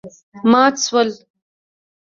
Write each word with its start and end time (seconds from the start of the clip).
مات 0.51 0.75
شول. 0.85 1.09